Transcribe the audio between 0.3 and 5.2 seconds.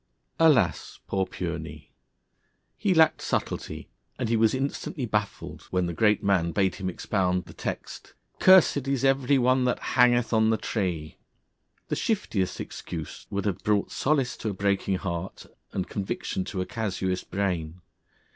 Alas! Poor Pureney! He lacked subtlety, and he was instantly